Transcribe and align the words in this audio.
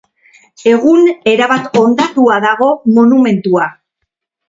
Egun 0.71 1.03
erabat 1.33 1.79
hondatua 1.83 2.41
dago 2.49 2.73
monumentua. 2.99 3.73